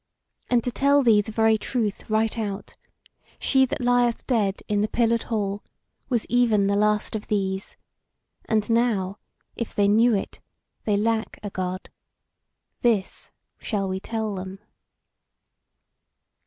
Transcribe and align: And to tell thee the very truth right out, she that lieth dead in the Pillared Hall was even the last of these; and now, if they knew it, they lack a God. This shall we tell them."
And 0.49 0.63
to 0.63 0.71
tell 0.71 1.03
thee 1.03 1.21
the 1.21 1.31
very 1.31 1.59
truth 1.59 2.09
right 2.09 2.35
out, 2.39 2.73
she 3.37 3.67
that 3.67 3.81
lieth 3.81 4.25
dead 4.25 4.63
in 4.67 4.81
the 4.81 4.87
Pillared 4.87 5.21
Hall 5.29 5.63
was 6.09 6.25
even 6.25 6.65
the 6.65 6.75
last 6.75 7.15
of 7.15 7.27
these; 7.27 7.77
and 8.45 8.67
now, 8.67 9.19
if 9.55 9.75
they 9.75 9.87
knew 9.87 10.15
it, 10.15 10.39
they 10.85 10.97
lack 10.97 11.39
a 11.43 11.51
God. 11.51 11.91
This 12.79 13.31
shall 13.59 13.87
we 13.87 13.99
tell 13.99 14.33
them." 14.33 14.57